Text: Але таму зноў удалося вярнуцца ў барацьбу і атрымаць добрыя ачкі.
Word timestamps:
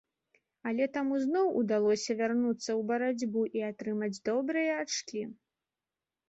Але 0.67 0.85
таму 0.95 1.19
зноў 1.25 1.51
удалося 1.59 2.15
вярнуцца 2.21 2.63
ў 2.63 2.81
барацьбу 2.93 3.45
і 3.59 3.65
атрымаць 3.69 4.11
добрыя 4.31 4.81
ачкі. 4.87 5.23